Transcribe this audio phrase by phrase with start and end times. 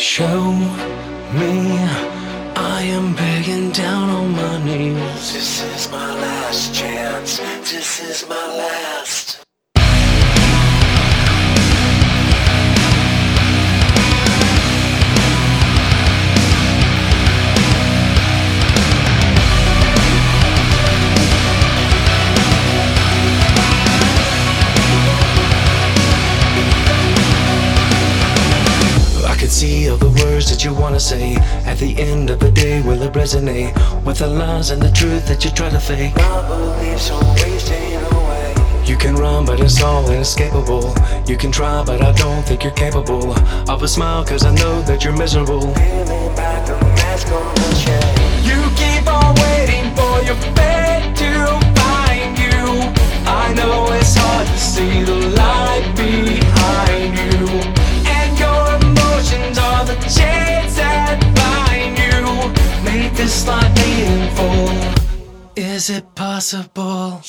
[0.00, 0.52] Show
[1.34, 1.76] me
[2.56, 5.34] I am begging down on my knees.
[5.34, 7.36] This is my last chance.
[7.70, 9.29] This is my last.
[30.90, 31.36] Wanna say.
[31.66, 33.72] At the end of the day, will it resonate
[34.04, 36.16] with the lies and the truth that you try to fake?
[36.16, 38.54] My beliefs are wasting away.
[38.84, 40.92] You can run, but it's all inescapable.
[41.28, 43.32] You can try, but I don't think you're capable
[43.70, 45.60] of a smile, cause I know that you're miserable.
[45.60, 48.00] Peeling back the mask on the.
[48.50, 50.79] You keep on waiting for your fate
[65.90, 67.20] it possible?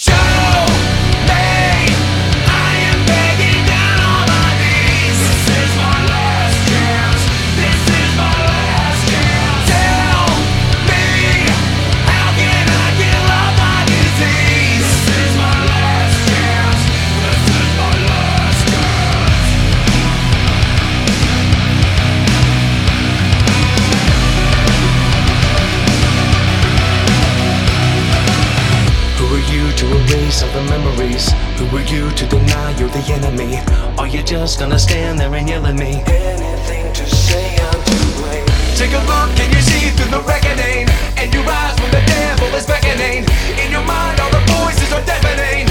[31.22, 31.60] Memories?
[31.60, 33.60] Who are you to deny you're the enemy?
[33.98, 36.02] Are you just gonna stand there and yell at me?
[36.08, 38.46] Anything to say I'm to blame.
[38.76, 42.48] Take a look and you see through the reckoning And you rise when the devil
[42.56, 43.26] is beckoning
[43.64, 45.71] In your mind all the voices are deafening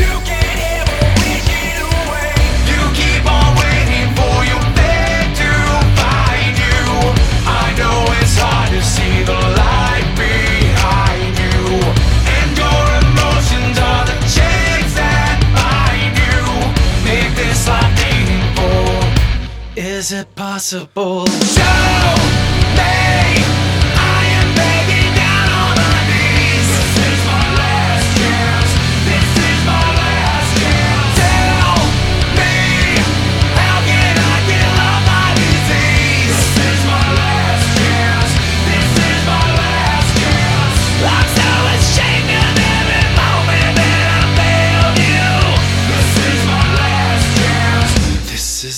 [20.60, 21.26] is it possible?
[21.26, 22.19] Show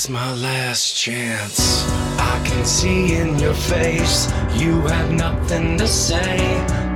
[0.02, 1.84] is my last chance.
[2.18, 6.38] I can see in your face you have nothing to say.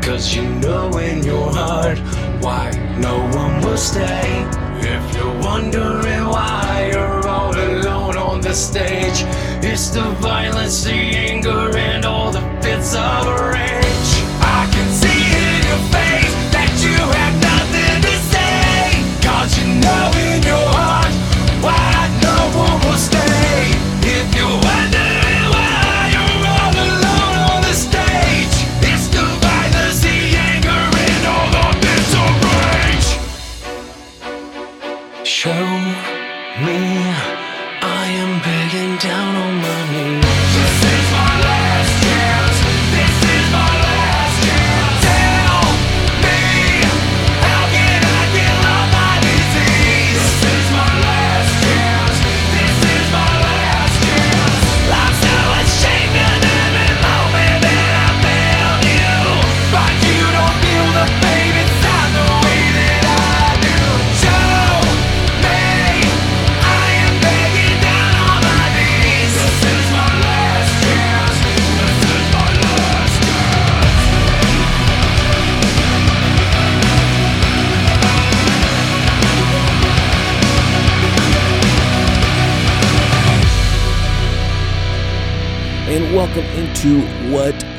[0.03, 1.99] Cause you know in your heart
[2.43, 4.45] why no one will stay.
[4.81, 9.25] If you're wondering why you're all alone on the stage,
[9.63, 13.76] it's the violence, the anger, and all the fits of rage.
[22.99, 23.71] Stay.
[24.03, 24.46] If you're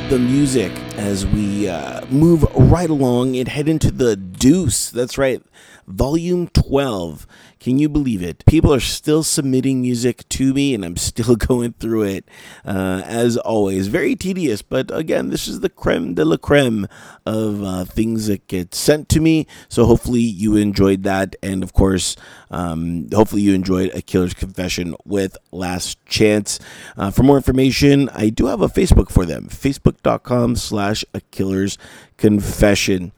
[0.09, 4.89] the Music as we uh, move right along and head into the Deuce.
[4.89, 5.43] That's right,
[5.87, 7.25] Volume 12.
[7.61, 8.45] Can you believe it?
[8.45, 12.29] People are still submitting music to me, and I'm still going through it.
[12.65, 16.87] Uh, as always, very tedious, but again, this is the creme de la creme
[17.25, 19.47] of uh, things that get sent to me.
[19.69, 22.17] So hopefully you enjoyed that, and of course,
[22.51, 26.59] um, hopefully you enjoyed a killer's confession with Last Chance.
[26.97, 31.77] Uh, for more information, I do have a Facebook for them: facebook.com slash a killer's
[32.17, 33.13] confession.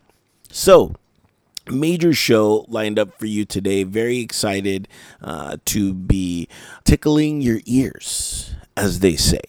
[0.52, 0.96] So
[1.70, 3.84] major show lined up for you today.
[3.84, 4.88] Very excited
[5.22, 6.48] uh, to be
[6.84, 9.42] tickling your ears, as they say.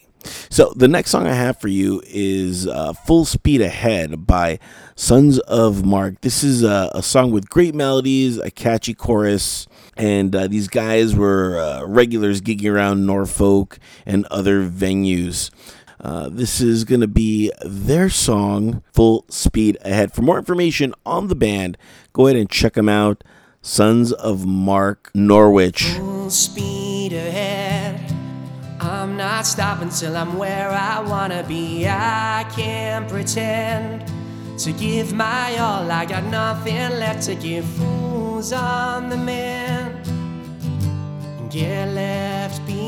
[0.50, 4.58] So the next song I have for you is uh, "Full Speed Ahead" by
[4.94, 6.20] Sons of Mark.
[6.20, 9.66] This is a, a song with great melodies, a catchy chorus,
[9.96, 15.50] and uh, these guys were uh, regulars gigging around Norfolk and other venues.
[16.02, 20.12] Uh, this is going to be their song, Full Speed Ahead.
[20.12, 21.76] For more information on the band,
[22.12, 23.22] go ahead and check them out.
[23.60, 25.84] Sons of Mark Norwich.
[25.84, 28.00] Full speed ahead.
[28.80, 31.86] I'm not stopping till I'm where I wanna be.
[31.86, 34.10] I can't pretend
[34.60, 35.90] to give my all.
[35.90, 37.66] I got nothing left to give.
[37.66, 39.92] Fools on the and
[41.50, 42.79] get left behind.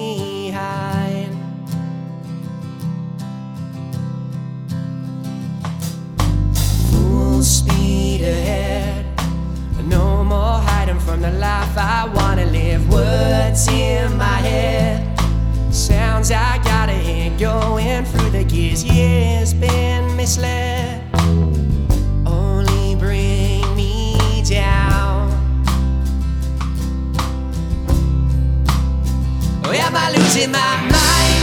[7.42, 9.04] Speed ahead.
[9.84, 12.88] No more hiding from the life I wanna live.
[12.88, 15.18] Words in my head,
[15.74, 18.84] sounds I gotta hear going through the gears.
[18.84, 21.02] Years been misled,
[22.24, 25.32] only bring me down.
[29.64, 31.42] Oh, am I losing my mind?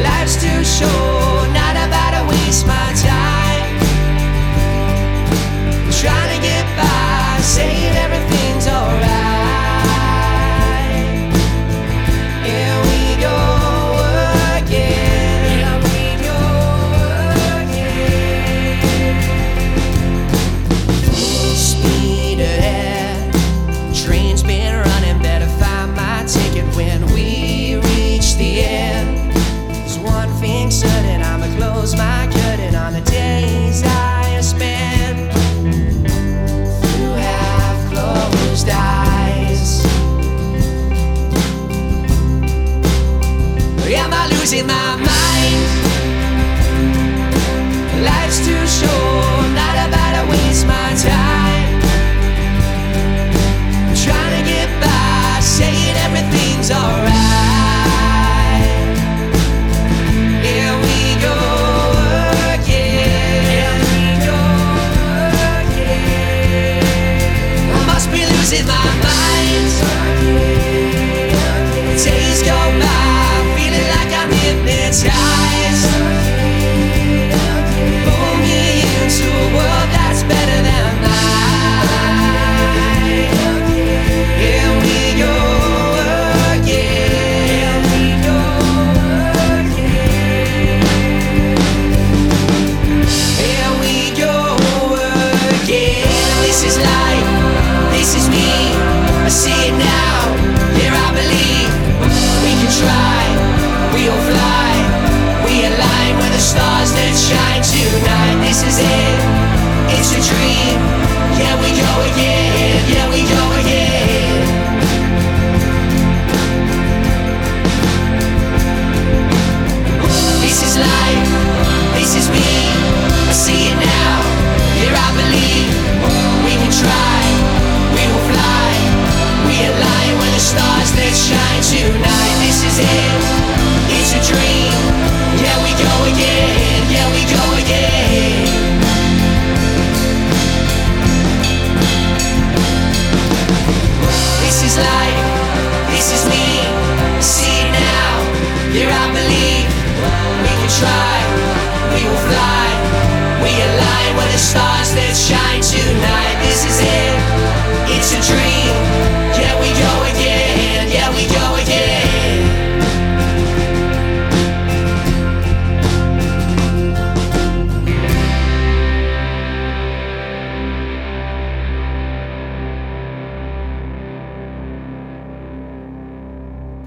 [0.00, 2.27] Life's too short, not about to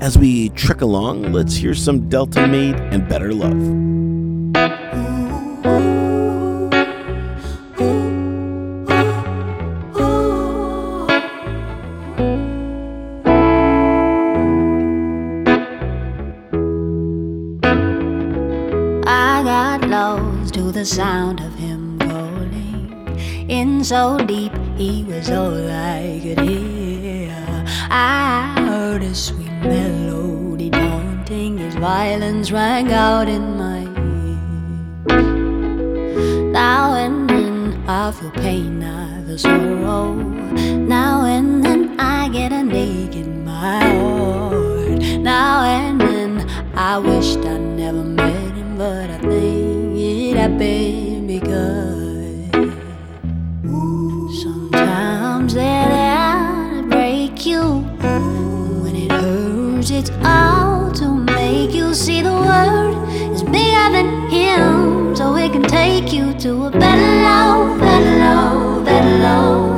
[0.01, 3.53] As we trek along, let's hear some Delta Maid and Better Love.
[19.05, 23.19] I got lost to the sound of him calling.
[23.49, 27.35] In so deep, he was all I could hear.
[27.91, 31.57] I heard a sweet melody daunting.
[31.57, 33.81] His violins rang out in my
[35.07, 35.21] ear.
[36.51, 40.13] Now and then I feel pain, I feel sorrow.
[40.13, 44.99] Now and then I get an ache in my heart.
[45.19, 47.70] Now and then I wished I never
[60.01, 62.95] it's all to make you see the world
[63.31, 68.83] is bigger than him, so it can take you to a better love, better love,
[68.83, 69.70] better love,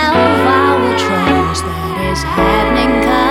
[0.00, 3.27] I will trust that it's happening.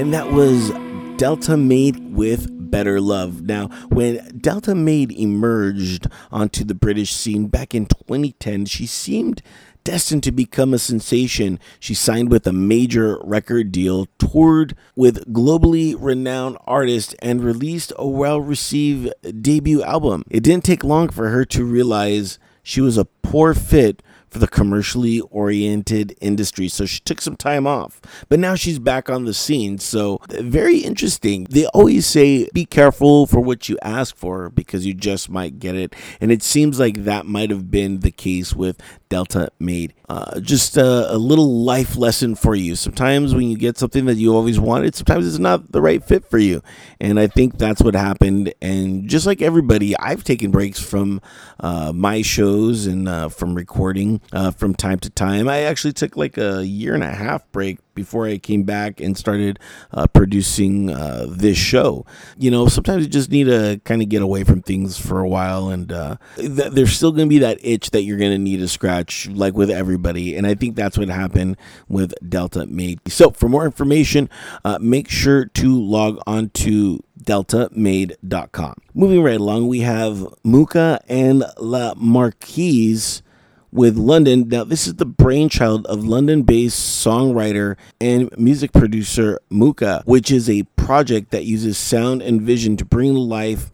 [0.00, 0.72] And that was
[1.18, 3.42] Delta Maid with Better Love.
[3.42, 9.42] Now, when Delta Maid emerged onto the British scene back in 2010, she seemed
[9.84, 11.60] destined to become a sensation.
[11.78, 18.08] She signed with a major record deal, toured with globally renowned artists, and released a
[18.08, 20.24] well received debut album.
[20.30, 24.48] It didn't take long for her to realize she was a poor fit for the
[24.48, 26.68] commercially oriented industry.
[26.68, 29.78] So she took some time off, but now she's back on the scene.
[29.78, 31.46] So very interesting.
[31.50, 35.74] They always say be careful for what you ask for because you just might get
[35.74, 35.94] it.
[36.20, 39.92] And it seems like that might have been the case with Delta Maid.
[40.08, 42.74] Uh, just a, a little life lesson for you.
[42.74, 46.24] Sometimes when you get something that you always wanted, sometimes it's not the right fit
[46.24, 46.62] for you.
[47.00, 48.54] And I think that's what happened.
[48.62, 51.20] And just like everybody, I've taken breaks from
[51.58, 55.48] uh, my shows and uh, from recording uh, from time to time.
[55.48, 59.16] I actually took like a year and a half break before I came back and
[59.16, 59.58] started
[59.92, 62.06] uh, producing uh, this show.
[62.38, 65.28] You know, sometimes you just need to kind of get away from things for a
[65.28, 68.38] while, and uh, th- there's still going to be that itch that you're going to
[68.38, 70.36] need to scratch, like with everybody.
[70.36, 71.56] And I think that's what happened
[71.88, 73.00] with Delta Maid.
[73.08, 74.28] So, for more information,
[74.64, 78.74] uh, make sure to log on to deltamaid.com.
[78.94, 83.22] Moving right along, we have Muca and La Marquise
[83.72, 84.48] with London.
[84.48, 90.48] Now, this is the brainchild of London based songwriter and music producer Muca, which is
[90.48, 93.70] a project that uses sound and vision to bring to life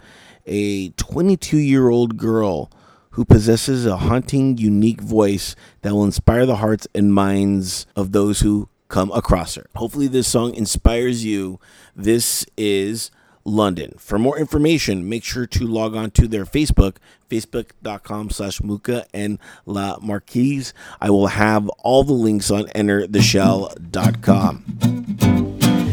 [0.46, 2.70] a 22 year old girl
[3.10, 8.40] who possesses a haunting, unique voice that will inspire the hearts and minds of those
[8.40, 9.66] who come across her.
[9.74, 11.58] Hopefully, this song inspires you.
[11.94, 13.10] This is
[13.46, 13.94] London.
[13.98, 16.96] For more information, make sure to log on to their Facebook,
[17.30, 20.74] facebook.com slash Muca and La Marquise.
[21.00, 24.64] I will have all the links on entertheshell.com.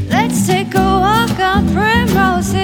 [0.10, 2.62] Let's take a walk on Primrose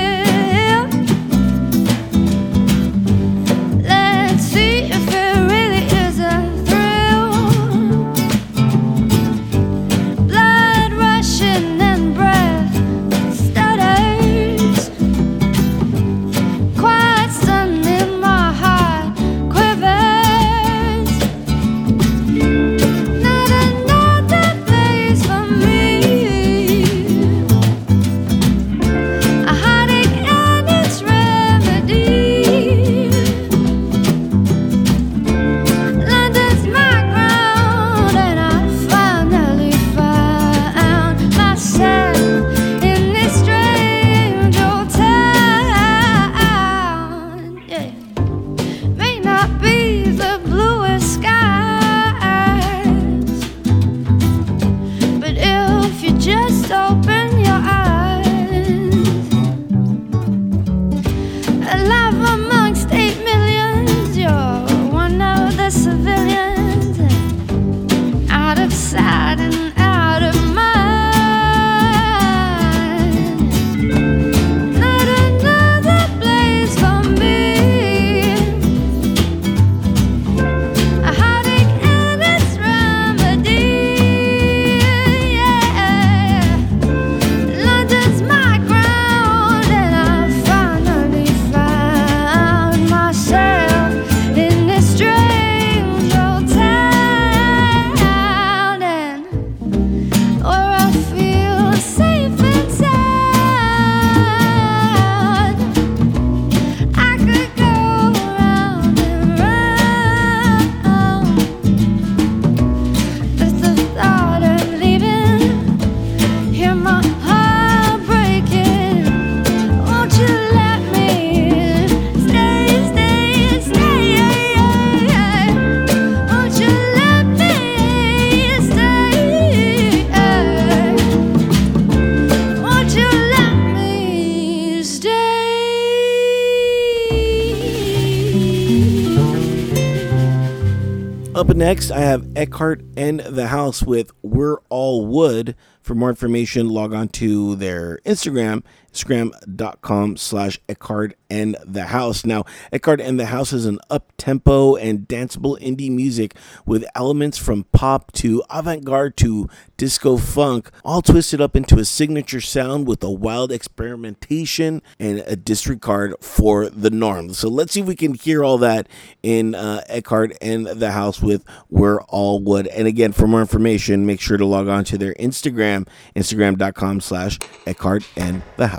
[141.80, 145.56] next, I have Eckhardt and the House with We're All Wood.
[145.82, 152.25] For more information, log on to their Instagram, instagram.com slash Eckhardt and the House.
[152.25, 157.65] Now, Eckhardt and the House is an up-tempo and danceable indie music with elements from
[157.65, 159.47] pop to avant-garde to
[159.78, 165.36] disco funk, all twisted up into a signature sound with a wild experimentation and a
[165.36, 167.34] disregard for the norm.
[167.34, 168.88] So let's see if we can hear all that
[169.23, 172.67] in uh, Eckhardt and the House with We're All Wood.
[172.67, 177.39] And again, for more information, make sure to log on to their Instagram, instagram.com slash
[177.65, 178.79] Eckhardt and the House.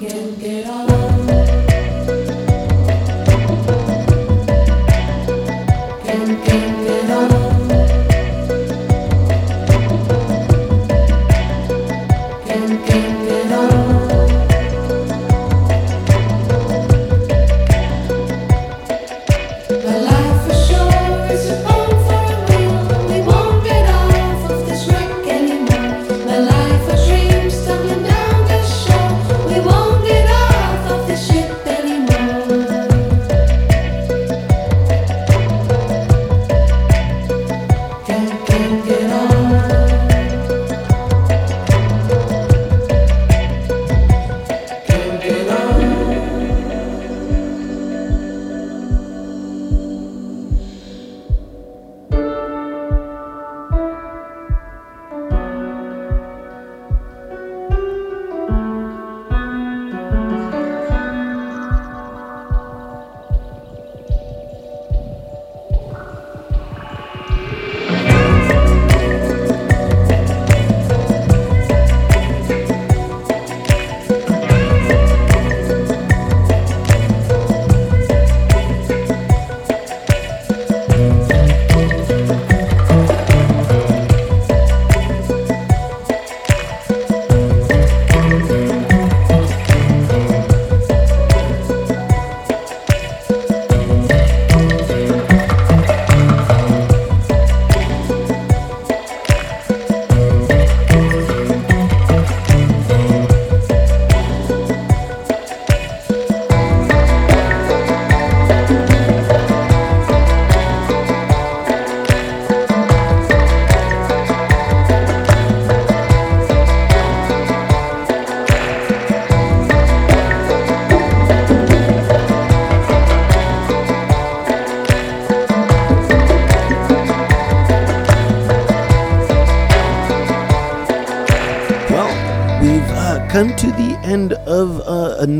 [0.00, 0.89] Get on.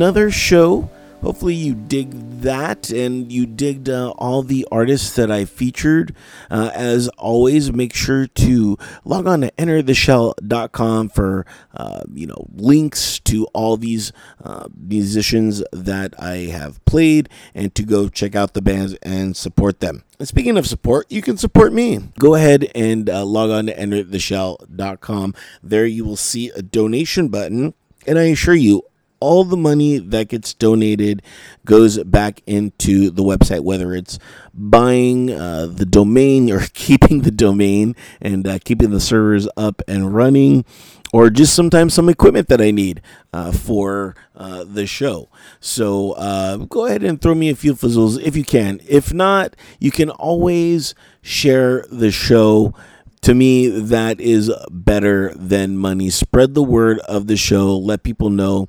[0.01, 0.89] Another show.
[1.21, 6.17] Hopefully, you dig that and you digged uh, all the artists that I featured.
[6.51, 13.19] Uh, as always, make sure to log on to entertheshell.com for uh, you know links
[13.21, 14.11] to all these
[14.43, 19.81] uh, musicians that I have played and to go check out the bands and support
[19.81, 20.05] them.
[20.19, 21.99] And speaking of support, you can support me.
[22.19, 25.35] Go ahead and uh, log on to entertheshell.com.
[25.63, 27.75] There you will see a donation button.
[28.07, 28.85] And I assure you,
[29.21, 31.23] all the money that gets donated
[31.65, 34.19] goes back into the website, whether it's
[34.55, 40.15] buying uh, the domain or keeping the domain and uh, keeping the servers up and
[40.15, 40.65] running,
[41.13, 43.03] or just sometimes some equipment that I need
[43.33, 45.29] uh, for uh, the show.
[45.61, 48.81] So uh, go ahead and throw me a few fizzles if you can.
[48.89, 52.75] If not, you can always share the show.
[53.23, 56.09] To me, that is better than money.
[56.09, 57.77] Spread the word of the show.
[57.77, 58.69] Let people know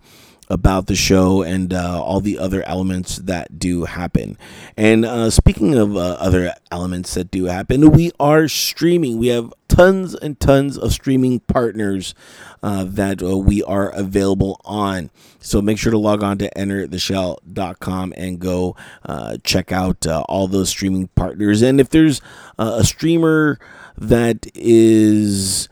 [0.52, 4.38] about the show and uh, all the other elements that do happen.
[4.76, 9.18] And uh, speaking of uh, other elements that do happen, we are streaming.
[9.18, 12.14] We have tons and tons of streaming partners
[12.62, 15.10] uh, that uh, we are available on.
[15.40, 20.70] So make sure to log on to entertheshell.com and go uh, check out all those
[20.70, 21.62] streaming partners.
[21.62, 22.22] And if there's
[22.60, 23.58] a streamer
[23.98, 25.70] that is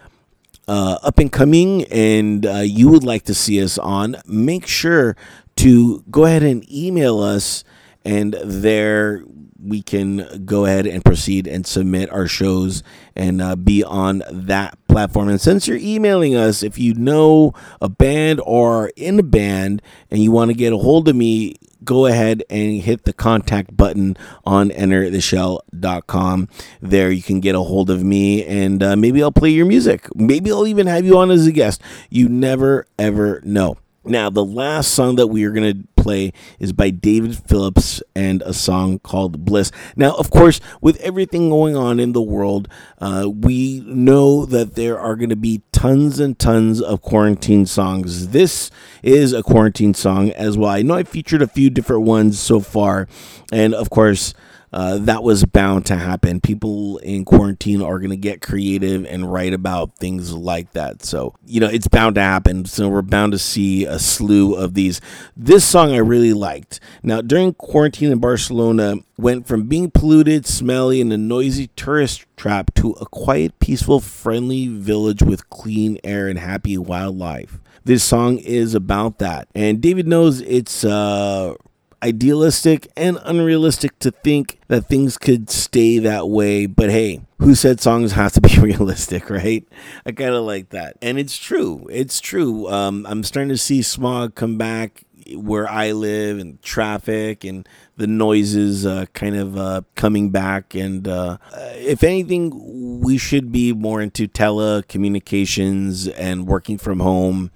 [0.69, 5.15] uh, up and coming and uh, you would like to see us on, make sure
[5.55, 7.63] to go ahead and email us,
[8.05, 9.23] and there
[9.61, 12.83] we can go ahead and proceed and submit our shows
[13.15, 15.29] and uh, be on that platform.
[15.29, 20.21] And since you're emailing us, if you know a band or in a band and
[20.21, 24.15] you want to get a hold of me, go ahead and hit the contact button
[24.45, 26.49] on entertheshell.com.
[26.81, 30.07] There you can get a hold of me and uh, maybe I'll play your music.
[30.15, 31.81] Maybe I'll even have you on as a guest.
[32.09, 33.77] You never, ever know.
[34.05, 38.41] Now, the last song that we are going to play is by David Phillips and
[38.43, 39.71] a song called Bliss.
[39.95, 42.67] Now, of course, with everything going on in the world,
[42.99, 48.29] uh, we know that there are going to be tons and tons of quarantine songs.
[48.29, 48.71] This
[49.03, 50.69] is a quarantine song as well.
[50.69, 53.07] I know I featured a few different ones so far,
[53.51, 54.33] and of course,
[54.71, 56.41] uh, that was bound to happen.
[56.41, 61.03] People in quarantine are going to get creative and write about things like that.
[61.03, 62.65] So, you know, it's bound to happen.
[62.65, 65.01] So, we're bound to see a slew of these.
[65.35, 66.79] This song I really liked.
[67.03, 72.73] Now, during quarantine in Barcelona, went from being polluted, smelly, and a noisy tourist trap
[72.75, 77.59] to a quiet, peaceful, friendly village with clean air and happy wildlife.
[77.83, 79.47] This song is about that.
[79.55, 81.55] And David knows it's uh,
[82.01, 86.65] idealistic and unrealistic to think that things could stay that way.
[86.65, 89.67] But hey, who said songs have to be realistic, right?
[90.05, 90.97] I kind of like that.
[91.01, 91.87] And it's true.
[91.91, 92.67] It's true.
[92.69, 95.03] Um, I'm starting to see smog come back
[95.35, 100.73] where I live and traffic and the noises uh, kind of uh, coming back.
[100.73, 101.37] And uh,
[101.75, 107.51] if anything, we should be more into telecommunications and working from home.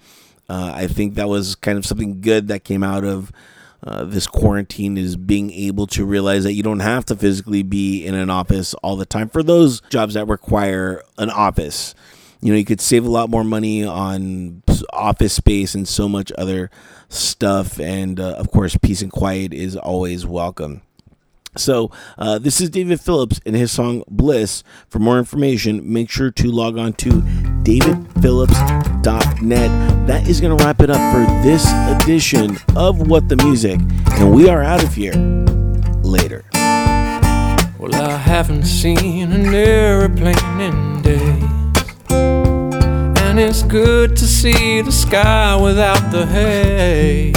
[0.50, 3.32] Uh, I think that was kind of something good that came out of
[3.86, 8.06] uh, this quarantine is being able to realize that you don't have to physically be
[8.06, 11.94] in an office all the time for those jobs that require an office.
[12.42, 16.32] You know, you could save a lot more money on office space and so much
[16.38, 16.70] other
[17.10, 17.80] stuff.
[17.80, 20.82] And uh, of course, peace and quiet is always welcome.
[21.56, 24.64] So, uh, this is David Phillips and his song Bliss.
[24.90, 27.10] For more information, make sure to log on to
[27.64, 30.08] davidphillips.net.
[30.08, 31.66] That is going to wrap it up for this
[32.02, 33.80] edition of What the Music.
[34.14, 35.14] And we are out of here
[36.02, 36.44] later.
[36.54, 41.44] Well, I haven't seen an airplane in days.
[42.10, 47.36] And it's good to see the sky without the haze.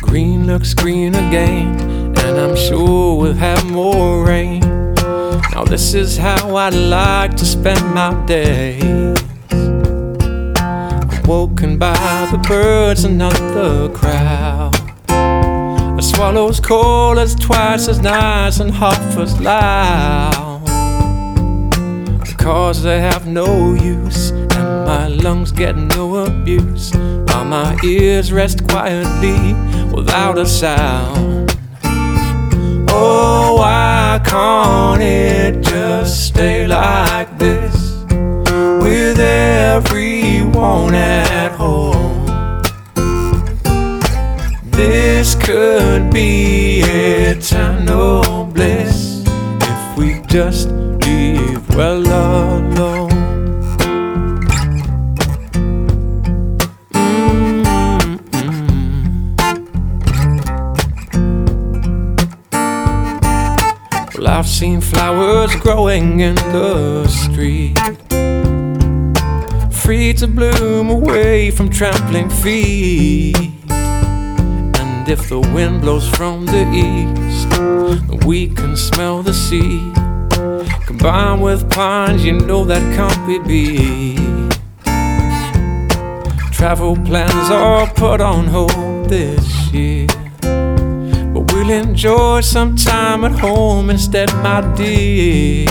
[0.00, 1.76] Green looks green again,
[2.28, 4.60] and I'm sure we'll have more rain.
[5.52, 9.16] Now, this is how I'd like to spend my days.
[11.26, 14.74] Woken by the birds and not the crowd.
[15.98, 20.62] A swallow's call that's twice as nice and half as loud.
[22.24, 26.92] Because they have no use, and my lungs get no abuse.
[26.94, 29.54] While my ears rest quietly
[29.94, 31.37] without a sound.
[34.18, 38.02] Why can't it just stay like this?
[38.82, 42.26] With everyone at home.
[44.72, 53.07] This could be eternal bliss if we just leave well alone.
[64.38, 67.76] I've seen flowers growing in the street,
[69.72, 73.34] free to bloom away from trampling feet.
[73.68, 79.92] And if the wind blows from the east, we can smell the sea.
[80.86, 84.60] Combined with pines, you know that can't be beat.
[86.52, 90.06] Travel plans are put on hold this year.
[91.68, 95.66] We'll enjoy some time at home instead, my dear.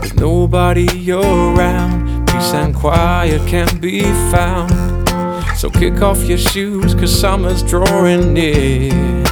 [0.00, 5.08] With nobody around, peace and quiet can be found.
[5.56, 9.22] So kick off your shoes, cause summer's drawing near.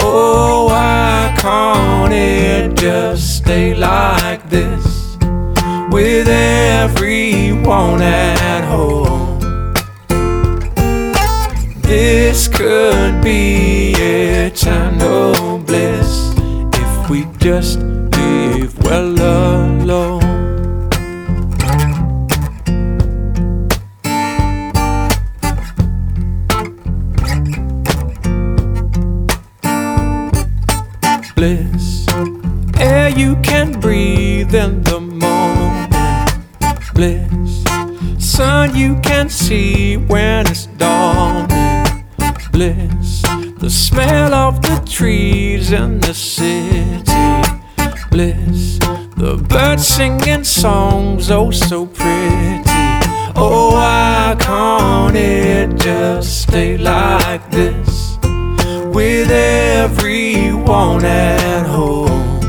[0.00, 5.18] Oh, why can't it just stay like this
[5.90, 9.13] with everyone at home?
[12.06, 16.34] This could be eternal bliss
[16.74, 20.20] if we just live well alone.
[31.34, 32.06] bliss.
[32.78, 35.90] Air you can breathe in the moment.
[36.92, 37.64] Bliss.
[38.18, 41.03] Sun you can see when it's dawning.
[42.64, 43.20] Bliss.
[43.58, 47.02] The smell of the trees in the city.
[48.10, 48.78] Bliss.
[49.18, 52.62] The birds singing songs oh so pretty.
[53.36, 58.04] Oh, why can't it just stay like this?
[58.94, 62.40] with everyone at home.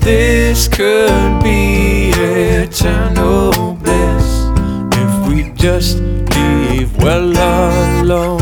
[0.00, 4.50] This could be eternal bliss
[4.92, 6.09] if we just
[6.50, 7.32] leave well
[8.02, 8.39] alone.